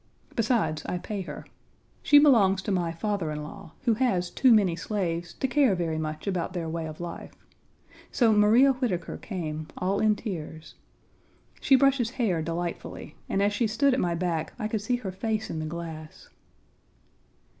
[0.35, 1.45] Besides, I pay her.
[2.01, 5.99] She belongs to my father in law, who has too many slaves to care very
[5.99, 7.35] much about their way of life.
[8.11, 10.73] So Maria Whitaker came, all in tears.
[11.59, 15.11] She brushes hair delightfully, and as she stood at my back I could see her
[15.11, 16.29] face in the glass.